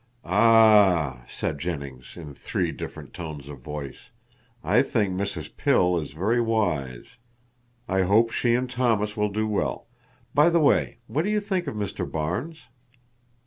Ah!" 0.25 1.23
said 1.27 1.59
Jennings 1.59 2.17
in 2.17 2.33
three 2.33 2.71
different 2.71 3.13
tones 3.13 3.47
of 3.47 3.59
voice. 3.59 4.09
"I 4.63 4.81
think 4.81 5.13
Mrs. 5.13 5.55
Pill 5.55 5.99
is 5.99 6.13
very 6.13 6.41
wise. 6.41 7.17
I 7.87 8.01
hope 8.01 8.31
she 8.31 8.55
and 8.55 8.67
Thomas 8.67 9.15
will 9.15 9.29
do 9.29 9.47
well. 9.47 9.85
By 10.33 10.49
the 10.49 10.59
way, 10.59 10.97
what 11.05 11.21
do 11.23 11.29
you 11.29 11.39
think 11.39 11.67
of 11.67 11.75
Mr. 11.75 12.11
Barnes?" 12.11 12.63